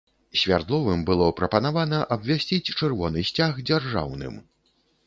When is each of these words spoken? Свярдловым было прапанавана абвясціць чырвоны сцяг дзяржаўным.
Свярдловым 0.43 1.03
было 1.09 1.27
прапанавана 1.41 2.01
абвясціць 2.17 2.63
чырвоны 2.79 3.19
сцяг 3.33 3.65
дзяржаўным. 3.69 4.47